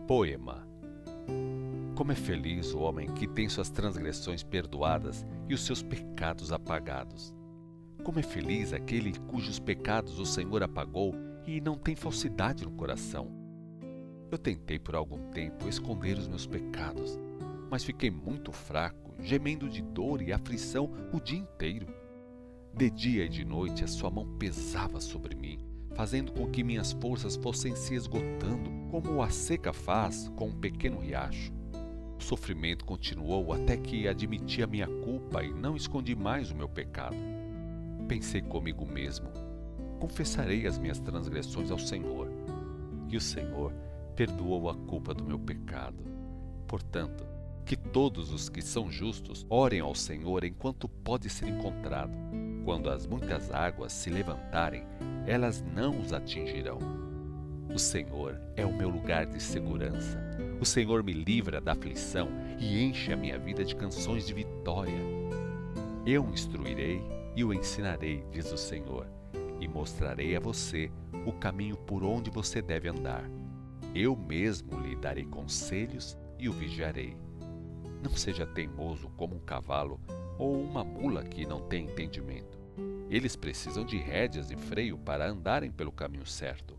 poema. 0.06 0.68
Como 2.00 2.12
é 2.12 2.14
feliz 2.14 2.72
o 2.72 2.78
homem 2.78 3.12
que 3.12 3.26
tem 3.26 3.46
suas 3.46 3.68
transgressões 3.68 4.42
perdoadas 4.42 5.26
e 5.46 5.52
os 5.52 5.60
seus 5.66 5.82
pecados 5.82 6.50
apagados. 6.50 7.34
Como 8.02 8.18
é 8.18 8.22
feliz 8.22 8.72
aquele 8.72 9.12
cujos 9.28 9.58
pecados 9.58 10.18
o 10.18 10.24
Senhor 10.24 10.62
apagou 10.62 11.14
e 11.46 11.60
não 11.60 11.76
tem 11.76 11.94
falsidade 11.94 12.64
no 12.64 12.70
coração. 12.70 13.30
Eu 14.30 14.38
tentei 14.38 14.78
por 14.78 14.94
algum 14.94 15.28
tempo 15.28 15.68
esconder 15.68 16.16
os 16.16 16.26
meus 16.26 16.46
pecados, 16.46 17.18
mas 17.70 17.84
fiquei 17.84 18.10
muito 18.10 18.50
fraco, 18.50 19.14
gemendo 19.20 19.68
de 19.68 19.82
dor 19.82 20.22
e 20.22 20.32
aflição 20.32 20.90
o 21.12 21.20
dia 21.20 21.38
inteiro. 21.38 21.86
De 22.72 22.88
dia 22.88 23.26
e 23.26 23.28
de 23.28 23.44
noite 23.44 23.84
a 23.84 23.86
sua 23.86 24.10
mão 24.10 24.38
pesava 24.38 25.02
sobre 25.02 25.34
mim, 25.34 25.58
fazendo 25.94 26.32
com 26.32 26.50
que 26.50 26.64
minhas 26.64 26.92
forças 26.92 27.36
fossem 27.36 27.76
se 27.76 27.94
esgotando, 27.94 28.70
como 28.90 29.20
a 29.20 29.28
seca 29.28 29.74
faz 29.74 30.30
com 30.34 30.46
um 30.46 30.58
pequeno 30.58 30.98
riacho. 30.98 31.59
O 32.20 32.22
sofrimento 32.22 32.84
continuou 32.84 33.50
até 33.50 33.78
que 33.78 34.06
admiti 34.06 34.62
a 34.62 34.66
minha 34.66 34.86
culpa 34.86 35.42
e 35.42 35.54
não 35.54 35.74
escondi 35.74 36.14
mais 36.14 36.50
o 36.50 36.54
meu 36.54 36.68
pecado. 36.68 37.16
Pensei 38.06 38.42
comigo 38.42 38.84
mesmo: 38.84 39.30
confessarei 39.98 40.66
as 40.66 40.78
minhas 40.78 41.00
transgressões 41.00 41.70
ao 41.70 41.78
Senhor. 41.78 42.28
E 43.08 43.16
o 43.16 43.20
Senhor 43.22 43.72
perdoou 44.14 44.68
a 44.68 44.74
culpa 44.74 45.14
do 45.14 45.24
meu 45.24 45.38
pecado. 45.38 46.04
Portanto, 46.68 47.24
que 47.64 47.74
todos 47.74 48.30
os 48.34 48.50
que 48.50 48.60
são 48.60 48.90
justos 48.90 49.46
orem 49.48 49.80
ao 49.80 49.94
Senhor 49.94 50.44
enquanto 50.44 50.90
pode 50.90 51.30
ser 51.30 51.48
encontrado. 51.48 52.16
Quando 52.66 52.90
as 52.90 53.06
muitas 53.06 53.50
águas 53.50 53.94
se 53.94 54.10
levantarem, 54.10 54.84
elas 55.26 55.62
não 55.62 55.98
os 55.98 56.12
atingirão. 56.12 56.78
O 57.74 57.78
Senhor 57.78 58.38
é 58.56 58.66
o 58.66 58.76
meu 58.76 58.90
lugar 58.90 59.24
de 59.24 59.42
segurança. 59.42 60.29
O 60.60 60.66
Senhor 60.66 61.02
me 61.02 61.14
livra 61.14 61.58
da 61.58 61.72
aflição 61.72 62.28
e 62.58 62.84
enche 62.84 63.10
a 63.14 63.16
minha 63.16 63.38
vida 63.38 63.64
de 63.64 63.74
canções 63.74 64.26
de 64.26 64.34
vitória. 64.34 65.00
Eu 66.04 66.22
o 66.22 66.34
instruirei 66.34 67.02
e 67.34 67.42
o 67.42 67.54
ensinarei, 67.54 68.22
diz 68.30 68.52
o 68.52 68.58
Senhor, 68.58 69.06
e 69.58 69.66
mostrarei 69.66 70.36
a 70.36 70.40
você 70.40 70.92
o 71.26 71.32
caminho 71.32 71.78
por 71.78 72.04
onde 72.04 72.28
você 72.28 72.60
deve 72.60 72.88
andar. 72.88 73.24
Eu 73.94 74.14
mesmo 74.14 74.78
lhe 74.80 74.94
darei 74.96 75.24
conselhos 75.24 76.18
e 76.38 76.46
o 76.46 76.52
vigiarei. 76.52 77.16
Não 78.02 78.14
seja 78.14 78.46
teimoso 78.46 79.08
como 79.16 79.36
um 79.36 79.40
cavalo 79.40 79.98
ou 80.38 80.60
uma 80.60 80.84
mula 80.84 81.24
que 81.24 81.46
não 81.46 81.62
tem 81.62 81.86
entendimento. 81.86 82.60
Eles 83.08 83.34
precisam 83.34 83.82
de 83.82 83.96
rédeas 83.96 84.50
e 84.50 84.56
freio 84.56 84.98
para 84.98 85.26
andarem 85.26 85.70
pelo 85.70 85.90
caminho 85.90 86.26
certo. 86.26 86.78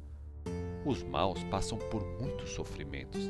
Os 0.86 1.02
maus 1.02 1.44
passam 1.46 1.80
por 1.80 2.06
muitos 2.20 2.52
sofrimentos, 2.52 3.30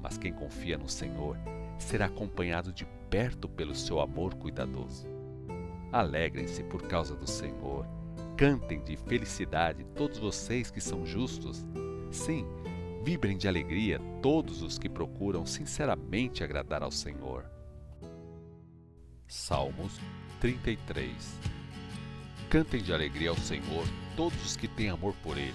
mas 0.00 0.16
quem 0.16 0.32
confia 0.32 0.78
no 0.78 0.88
Senhor 0.88 1.36
será 1.78 2.06
acompanhado 2.06 2.72
de 2.72 2.84
perto 3.08 3.48
pelo 3.48 3.74
seu 3.74 4.00
amor 4.00 4.34
cuidadoso. 4.34 5.06
Alegrem-se 5.92 6.62
por 6.64 6.82
causa 6.82 7.14
do 7.14 7.26
Senhor, 7.26 7.86
cantem 8.36 8.82
de 8.82 8.96
felicidade 8.96 9.84
todos 9.94 10.18
vocês 10.18 10.70
que 10.70 10.80
são 10.80 11.06
justos. 11.06 11.66
Sim, 12.10 12.46
vibrem 13.02 13.36
de 13.36 13.48
alegria 13.48 13.98
todos 14.22 14.62
os 14.62 14.78
que 14.78 14.88
procuram 14.88 15.46
sinceramente 15.46 16.44
agradar 16.44 16.82
ao 16.82 16.90
Senhor. 16.90 17.44
Salmos 19.26 19.98
33 20.40 21.38
Cantem 22.48 22.82
de 22.82 22.94
alegria 22.94 23.30
ao 23.30 23.36
Senhor 23.36 23.86
todos 24.16 24.42
os 24.44 24.56
que 24.56 24.66
têm 24.66 24.88
amor 24.88 25.14
por 25.22 25.36
Ele. 25.36 25.54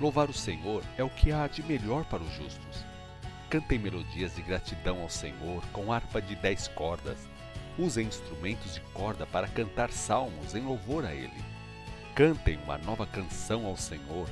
Louvar 0.00 0.28
o 0.28 0.34
Senhor 0.34 0.82
é 0.96 1.04
o 1.04 1.10
que 1.10 1.30
há 1.30 1.46
de 1.46 1.62
melhor 1.62 2.04
para 2.06 2.22
os 2.22 2.32
justos 2.32 2.89
Cantem 3.50 3.80
melodias 3.80 4.36
de 4.36 4.42
gratidão 4.42 5.02
ao 5.02 5.10
Senhor 5.10 5.60
com 5.72 5.92
harpa 5.92 6.22
de 6.22 6.36
dez 6.36 6.68
cordas. 6.68 7.18
Usem 7.76 8.06
instrumentos 8.06 8.74
de 8.74 8.80
corda 8.94 9.26
para 9.26 9.48
cantar 9.48 9.90
salmos 9.90 10.54
em 10.54 10.60
louvor 10.60 11.04
a 11.04 11.12
Ele. 11.12 11.44
Cantem 12.14 12.56
uma 12.62 12.78
nova 12.78 13.04
canção 13.06 13.66
ao 13.66 13.76
Senhor. 13.76 14.28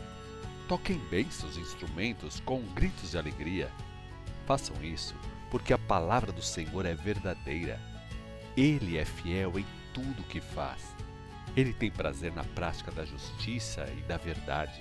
Toquem 0.69 0.99
bem 1.11 1.29
seus 1.31 1.57
instrumentos 1.57 2.39
com 2.39 2.63
gritos 2.75 3.11
de 3.11 3.19
alegria. 3.19 3.69
Façam 4.47 4.77
isso 4.85 5.17
porque 5.51 5.73
a 5.73 5.79
palavra 5.79 6.31
do 6.31 6.43
Senhor 6.43 6.87
é 6.87 6.95
verdadeira. 6.95 7.81
Ele 8.57 8.99
é 8.99 9.05
fiel 9.05 9.59
em 9.59 9.67
tudo 9.93 10.23
que 10.29 10.41
faz. 10.41 10.95
Ele 11.57 11.73
tem 11.73 11.91
prazer 11.91 12.33
na 12.33 12.45
prática 12.45 12.93
da 12.93 13.05
justiça 13.05 13.85
e 13.99 14.03
da 14.03 14.17
verdade. 14.17 14.81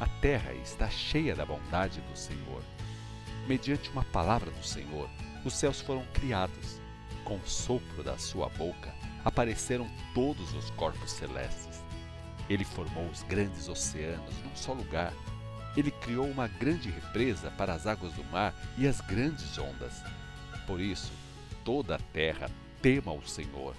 A 0.00 0.06
terra 0.20 0.52
está 0.54 0.88
cheia 0.90 1.36
da 1.36 1.46
bondade 1.46 2.00
do 2.00 2.16
Senhor. 2.16 2.62
Mediante 3.48 3.88
uma 3.88 4.04
palavra 4.04 4.50
do 4.50 4.62
Senhor, 4.62 5.08
os 5.42 5.54
céus 5.54 5.80
foram 5.80 6.04
criados. 6.12 6.82
Com 7.24 7.36
o 7.36 7.48
sopro 7.48 8.02
da 8.02 8.18
sua 8.18 8.50
boca, 8.50 8.94
apareceram 9.24 9.88
todos 10.12 10.52
os 10.52 10.68
corpos 10.72 11.12
celestes. 11.12 11.82
Ele 12.50 12.62
formou 12.62 13.06
os 13.06 13.22
grandes 13.22 13.66
oceanos 13.66 14.34
num 14.44 14.54
só 14.54 14.74
lugar. 14.74 15.14
Ele 15.74 15.90
criou 15.90 16.26
uma 16.26 16.46
grande 16.46 16.90
represa 16.90 17.50
para 17.52 17.72
as 17.72 17.86
águas 17.86 18.12
do 18.12 18.24
mar 18.24 18.54
e 18.76 18.86
as 18.86 19.00
grandes 19.00 19.56
ondas. 19.56 20.02
Por 20.66 20.78
isso, 20.78 21.10
toda 21.64 21.94
a 21.94 21.98
terra 22.12 22.50
tema 22.82 23.12
o 23.12 23.26
Senhor. 23.26 23.74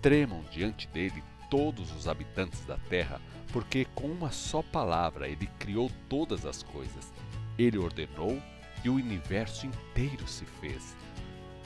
Tremam 0.00 0.42
diante 0.50 0.88
dele 0.88 1.22
todos 1.48 1.94
os 1.94 2.08
habitantes 2.08 2.64
da 2.64 2.76
terra, 2.88 3.20
porque 3.52 3.84
com 3.94 4.08
uma 4.08 4.32
só 4.32 4.62
palavra 4.62 5.28
ele 5.28 5.46
criou 5.60 5.88
todas 6.08 6.44
as 6.44 6.64
coisas. 6.64 7.12
Ele 7.56 7.78
ordenou 7.78 8.42
e 8.84 8.88
o 8.88 8.94
universo 8.94 9.66
inteiro 9.66 10.26
se 10.26 10.44
fez. 10.44 10.96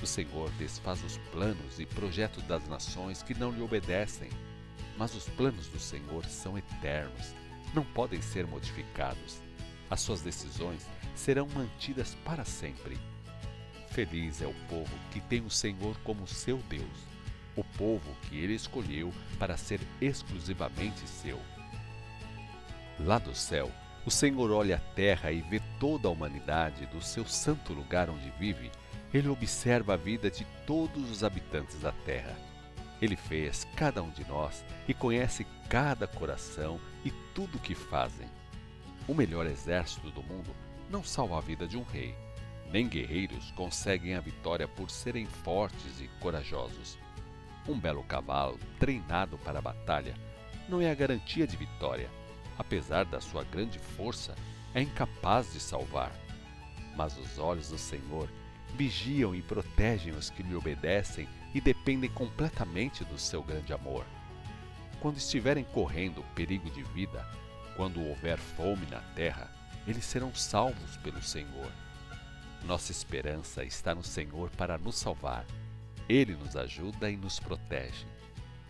O 0.03 0.07
Senhor 0.07 0.51
desfaz 0.53 1.03
os 1.03 1.17
planos 1.33 1.81
e 1.81 1.87
projetos 1.87 2.43
das 2.45 2.67
nações 2.69 3.23
que 3.23 3.35
não 3.35 3.51
lhe 3.51 3.63
obedecem, 3.63 4.29
mas 4.97 5.15
os 5.15 5.29
planos 5.31 5.69
do 5.69 5.79
Senhor 5.79 6.25
são 6.27 6.57
eternos, 6.59 7.35
não 7.75 7.85
podem 7.85 8.21
ser 8.21 8.47
modificados. 8.47 9.39
As 9.89 10.01
suas 10.01 10.21
decisões 10.21 10.87
serão 11.15 11.49
mantidas 11.49 12.15
para 12.25 12.45
sempre. 12.45 12.99
Feliz 13.91 14.43
é 14.43 14.47
o 14.47 14.55
povo 14.69 14.93
que 15.11 15.21
tem 15.21 15.43
o 15.43 15.51
Senhor 15.51 15.97
como 16.05 16.27
seu 16.27 16.59
Deus, 16.69 17.07
o 17.57 17.65
povo 17.65 18.15
que 18.23 18.37
ele 18.37 18.55
escolheu 18.55 19.13
para 19.39 19.57
ser 19.57 19.81
exclusivamente 20.01 21.01
seu. 21.09 21.41
Lá 22.99 23.19
do 23.19 23.35
céu, 23.35 23.73
o 24.07 24.11
Senhor 24.11 24.53
olha 24.53 24.77
a 24.77 24.95
terra 24.95 25.33
e 25.33 25.41
vê 25.41 25.61
toda 25.81 26.07
a 26.07 26.11
humanidade 26.13 26.87
do 26.87 27.03
seu 27.03 27.27
santo 27.27 27.73
lugar 27.73 28.09
onde 28.09 28.31
vive. 28.39 28.71
Ele 29.13 29.29
observa 29.29 29.95
a 29.95 29.97
vida 29.97 30.31
de 30.31 30.47
todos 30.65 31.11
os 31.11 31.25
habitantes 31.25 31.81
da 31.81 31.91
terra. 31.91 32.37
Ele 33.03 33.17
fez 33.17 33.67
cada 33.75 34.01
um 34.05 34.11
de 34.11 34.25
nós 34.29 34.65
e 34.87 34.95
conhece 34.95 35.45
cada 35.69 36.07
coração 36.07 36.81
e 37.05 37.11
tudo 37.35 37.57
o 37.57 37.61
que 37.61 37.75
fazem. 37.75 38.29
O 39.09 39.15
melhor 39.15 39.45
exército 39.45 40.09
do 40.13 40.23
mundo 40.23 40.55
não 40.89 41.03
salva 41.03 41.39
a 41.39 41.41
vida 41.41 41.67
de 41.67 41.77
um 41.77 41.83
rei, 41.83 42.15
nem 42.71 42.87
guerreiros 42.87 43.51
conseguem 43.53 44.15
a 44.15 44.21
vitória 44.21 44.69
por 44.69 44.89
serem 44.89 45.27
fortes 45.27 46.01
e 46.01 46.07
corajosos. 46.21 46.97
Um 47.69 47.79
belo 47.79 48.05
cavalo, 48.05 48.61
treinado 48.79 49.37
para 49.39 49.59
a 49.59 49.63
batalha, 49.63 50.15
não 50.69 50.81
é 50.81 50.91
a 50.91 50.95
garantia 50.95 51.45
de 51.45 51.57
vitória 51.57 52.09
apesar 52.59 53.05
da 53.05 53.21
sua 53.21 53.45
grande 53.45 53.79
força, 53.79 54.35
é 54.75 54.83
incapaz 54.83 55.53
de 55.53 55.61
salvar. 55.61 56.13
Mas 56.97 57.17
os 57.19 57.39
olhos 57.39 57.69
do 57.69 57.79
Senhor 57.79 58.29
vigiam 58.75 59.35
e 59.35 59.43
protegem 59.43 60.13
os 60.13 60.31
que 60.31 60.43
lhe 60.43 60.55
obedecem 60.55 61.29
e 61.55 61.61
dependem 61.61 62.11
completamente 62.11 63.05
do 63.05 63.19
seu 63.19 63.43
grande 63.43 63.73
amor. 63.73 64.05
Quando 65.01 65.17
estiverem 65.17 65.65
correndo 65.65 66.25
perigo 66.35 66.71
de 66.71 66.83
vida, 66.83 67.27
quando 67.77 68.03
houver 68.03 68.39
fome 68.39 68.87
na 68.87 69.01
terra, 69.15 69.51
eles 69.87 70.05
serão 70.05 70.35
salvos 70.35 70.97
pelo 70.99 71.23
Senhor. 71.23 71.71
Nossa 72.65 72.91
esperança 72.91 73.63
está 73.65 73.95
no 73.95 74.03
Senhor 74.03 74.51
para 74.51 74.77
nos 74.77 74.97
salvar. 74.97 75.47
Ele 76.09 76.35
nos 76.35 76.57
ajuda 76.57 77.11
e 77.11 77.17
nos 77.17 77.39
protege. 77.39 78.07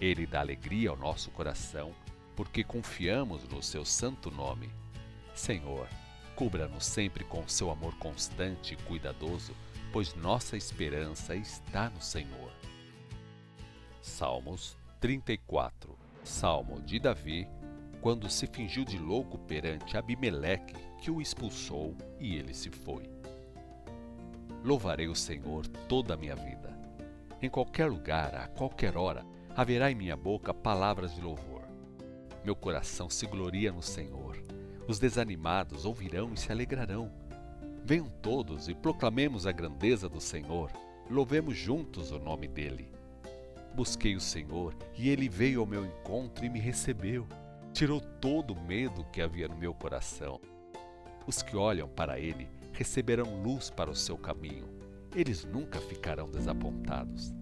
Ele 0.01 0.27
dá 0.27 0.41
alegria 0.41 0.91
ao 0.91 0.97
nosso 0.97 1.31
coração, 1.31 1.95
porque 2.37 2.63
confiamos 2.63 3.49
no 3.49 3.63
seu 3.63 3.85
santo 3.85 4.31
nome. 4.31 4.71
Senhor, 5.35 5.89
cubra-nos 6.37 6.85
sempre 6.85 7.25
com 7.25 7.49
seu 7.49 7.71
amor 7.71 7.97
constante 7.97 8.75
e 8.75 8.77
cuidadoso, 8.77 9.57
pois 9.93 10.15
nossa 10.15 10.57
esperança 10.57 11.35
está 11.35 11.91
no 11.91 12.03
Senhor. 12.03 12.53
Salmos 14.03 14.77
34 15.01 16.07
Salmo 16.27 16.81
de 16.81 16.99
Davi, 16.99 17.49
quando 18.01 18.29
se 18.29 18.49
fingiu 18.49 18.85
de 18.85 18.99
louco 18.99 19.39
perante 19.39 19.97
Abimeleque, 19.97 20.75
que 21.01 21.11
o 21.11 21.21
expulsou 21.21 21.97
e 22.19 22.35
ele 22.35 22.53
se 22.53 22.69
foi. 22.69 23.09
Louvarei 24.65 25.07
o 25.07 25.15
Senhor 25.15 25.67
toda 25.89 26.15
a 26.15 26.17
minha 26.17 26.35
vida. 26.35 26.77
Em 27.41 27.49
qualquer 27.49 27.87
lugar, 27.87 28.35
a 28.35 28.49
qualquer 28.49 28.97
hora, 28.97 29.25
haverá 29.55 29.91
em 29.91 29.95
minha 29.95 30.17
boca 30.17 30.53
palavras 30.53 31.15
de 31.15 31.21
louvor. 31.21 31.56
Meu 32.47 32.55
coração 32.55 33.11
se 33.11 33.27
gloria 33.27 33.73
no 33.73 33.83
Senhor. 33.83 34.41
Os 34.87 35.01
desanimados 35.01 35.85
ouvirão 35.85 36.33
e 36.33 36.39
se 36.39 36.53
alegrarão. 36.53 37.11
Venham 37.85 38.09
todos 38.23 38.69
e 38.69 38.75
proclamemos 38.75 39.49
a 39.49 39.51
grandeza 39.51 40.09
do 40.09 40.21
Senhor. 40.21 40.71
Louvemos 41.11 41.57
juntos 41.57 42.13
o 42.13 42.21
nome 42.21 42.47
dele. 42.47 42.93
Busquei 43.75 44.15
o 44.15 44.21
Senhor 44.21 44.77
e 44.97 45.09
ele 45.09 45.29
veio 45.29 45.59
ao 45.59 45.67
meu 45.67 45.85
encontro 45.85 46.45
e 46.45 46.49
me 46.49 46.61
recebeu. 46.61 47.27
Tirou 47.73 48.01
todo 48.01 48.55
o 48.55 48.61
medo 48.61 49.05
que 49.07 49.21
havia 49.21 49.49
no 49.49 49.57
meu 49.57 49.75
coração. 49.75 50.41
Os 51.27 51.43
que 51.43 51.57
olham 51.57 51.89
para 51.89 52.21
ele 52.21 52.49
receberão 52.73 53.43
luz 53.43 53.71
para 53.71 53.91
o 53.91 53.97
seu 53.97 54.17
caminho. 54.17 54.69
Eles 55.17 55.45
nunca 55.45 55.81
ficarão 55.81 56.31
desapontados. 56.31 57.35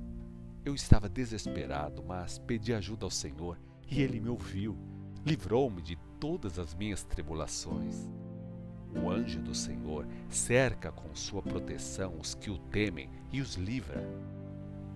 Eu 0.64 0.74
estava 0.74 1.10
desesperado, 1.10 2.02
mas 2.02 2.38
pedi 2.38 2.72
ajuda 2.72 3.04
ao 3.04 3.10
Senhor 3.10 3.60
e 3.86 4.00
ele 4.00 4.18
me 4.18 4.30
ouviu. 4.30 4.93
Livrou-me 5.24 5.80
de 5.80 5.96
todas 6.20 6.58
as 6.58 6.74
minhas 6.74 7.02
tribulações. 7.02 8.10
O 8.94 9.10
anjo 9.10 9.40
do 9.40 9.54
Senhor 9.54 10.06
cerca 10.28 10.92
com 10.92 11.14
sua 11.14 11.40
proteção 11.40 12.18
os 12.20 12.34
que 12.34 12.50
o 12.50 12.58
temem 12.58 13.08
e 13.32 13.40
os 13.40 13.54
livra. 13.54 14.06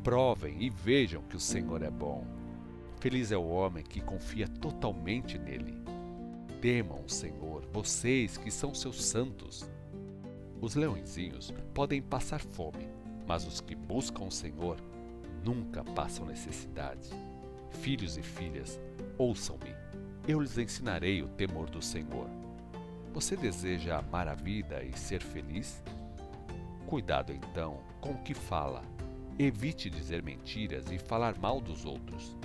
Provem 0.04 0.62
e 0.62 0.68
vejam 0.68 1.22
que 1.22 1.36
o 1.36 1.40
Senhor 1.40 1.82
é 1.82 1.90
bom. 1.90 2.26
Feliz 3.00 3.32
é 3.32 3.38
o 3.38 3.48
homem 3.48 3.82
que 3.82 4.02
confia 4.02 4.46
totalmente 4.46 5.38
nele. 5.38 5.82
Temam 6.60 7.02
o 7.06 7.08
Senhor, 7.08 7.64
vocês 7.72 8.36
que 8.36 8.50
são 8.50 8.74
seus 8.74 9.02
santos. 9.02 9.68
Os 10.60 10.74
leõezinhos 10.74 11.54
podem 11.72 12.02
passar 12.02 12.40
fome, 12.40 12.86
mas 13.26 13.46
os 13.46 13.62
que 13.62 13.74
buscam 13.74 14.24
o 14.24 14.30
Senhor 14.30 14.76
nunca 15.42 15.82
passam 15.82 16.26
necessidade. 16.26 17.08
Filhos 17.70 18.18
e 18.18 18.22
filhas, 18.22 18.78
ouçam-me. 19.16 19.87
Eu 20.28 20.40
lhes 20.40 20.58
ensinarei 20.58 21.22
o 21.22 21.28
temor 21.28 21.70
do 21.70 21.80
Senhor. 21.80 22.28
Você 23.14 23.34
deseja 23.34 23.96
amar 23.96 24.28
a 24.28 24.34
vida 24.34 24.84
e 24.84 24.92
ser 24.92 25.22
feliz? 25.22 25.82
Cuidado 26.86 27.32
então 27.32 27.82
com 27.98 28.10
o 28.10 28.22
que 28.22 28.34
fala 28.34 28.82
Evite 29.38 29.88
dizer 29.88 30.22
mentiras 30.22 30.90
e 30.90 30.98
falar 30.98 31.38
mal 31.38 31.62
dos 31.62 31.86
outros. 31.86 32.36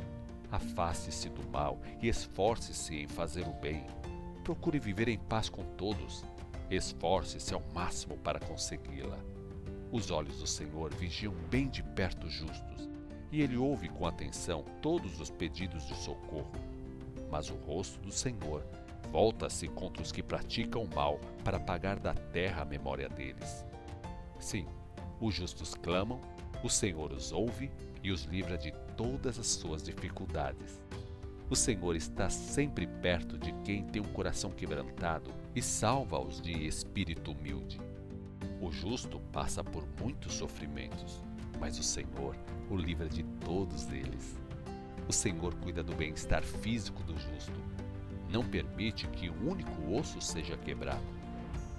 Afaste-se 0.50 1.28
do 1.28 1.46
mal 1.50 1.82
e 2.02 2.08
esforce-se 2.08 2.96
em 2.96 3.08
fazer 3.08 3.46
o 3.48 3.54
bem. 3.54 3.86
Procure 4.46 4.80
viver 4.80 5.10
em 5.10 5.18
paz 5.18 5.50
com 5.50 5.66
todos. 5.76 6.24
Esforce-se 6.70 7.54
ao 7.54 7.64
máximo 7.74 8.16
para 8.20 8.40
consegui-la. 8.40 9.18
Os 9.92 10.10
olhos 10.10 10.38
do 10.38 10.48
Senhor 10.48 10.94
vigiam 10.94 11.34
bem 11.50 11.68
de 11.68 11.84
perto 11.84 12.28
os 12.28 12.34
justos, 12.34 12.90
e 13.32 13.42
ele 13.42 13.58
ouve 13.58 13.90
com 13.90 14.06
atenção 14.06 14.64
todos 14.82 15.20
os 15.20 15.30
pedidos 15.30 15.86
de 15.86 15.96
socorro. 15.96 16.73
Mas 17.34 17.50
o 17.50 17.56
rosto 17.56 18.00
do 18.00 18.12
Senhor 18.12 18.64
volta-se 19.12 19.68
contra 19.68 20.04
os 20.04 20.12
que 20.12 20.22
praticam 20.22 20.84
o 20.84 20.96
mal 20.96 21.20
para 21.44 21.58
apagar 21.58 22.00
da 22.00 22.14
terra 22.14 22.62
a 22.62 22.66
memória 22.66 23.10
deles. 23.10 23.66
Sim, 24.40 24.68
os 25.20 25.34
justos 25.34 25.74
clamam 25.74 26.22
o 26.64 26.70
Senhor 26.70 27.12
os 27.12 27.32
ouve 27.32 27.72
e 28.04 28.12
os 28.12 28.26
livra 28.26 28.56
de 28.56 28.72
todas 28.96 29.40
as 29.40 29.48
suas 29.48 29.82
dificuldades. 29.82 30.80
O 31.50 31.56
Senhor 31.56 31.96
está 31.96 32.30
sempre 32.30 32.86
perto 32.86 33.36
de 33.36 33.52
quem 33.64 33.84
tem 33.84 34.00
um 34.00 34.14
coração 34.14 34.52
quebrantado 34.52 35.32
e 35.56 35.62
salva-os 35.62 36.40
de 36.40 36.68
espírito 36.68 37.32
humilde. 37.32 37.82
O 38.62 38.72
justo 38.72 39.20
passa 39.32 39.64
por 39.64 39.88
muitos 40.00 40.36
sofrimentos, 40.36 41.20
mas 41.60 41.80
o 41.80 41.84
Senhor 41.84 42.38
o 42.70 42.78
livra 42.78 43.10
de 43.10 43.24
todos 43.44 43.92
eles. 43.92 44.43
O 45.08 45.14
Senhor 45.14 45.54
cuida 45.56 45.84
do 45.84 45.96
bem-estar 45.96 46.44
físico 46.44 47.04
do 47.04 47.18
justo. 47.20 47.54
Não 48.30 48.44
permite 48.44 49.08
que 49.08 49.30
um 49.30 49.52
único 49.52 49.94
osso 49.94 50.22
seja 50.22 50.58
quebrado. 50.58 51.04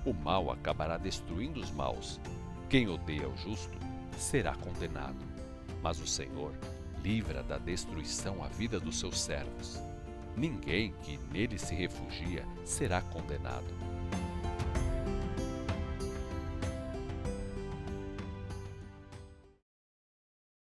O 0.05 0.13
mal 0.13 0.51
acabará 0.51 0.99
destruindo 0.99 1.61
os 1.61 1.71
maus. 1.71 2.21
Quem 2.69 2.89
odeia 2.89 3.29
o 3.29 3.37
justo 3.37 3.79
será 4.19 4.55
condenado. 4.55 5.25
Mas 5.83 6.01
o 6.01 6.07
Senhor 6.07 6.53
livra 7.03 7.43
da 7.43 7.59
destruição 7.59 8.43
a 8.43 8.49
vida 8.49 8.79
dos 8.79 8.99
seus 8.99 9.21
servos. 9.21 9.81
Ninguém 10.37 10.93
que 11.03 11.19
nele 11.33 11.59
se 11.59 11.75
refugia 11.75 12.47
será 12.65 13.01
condenado. 13.01 13.94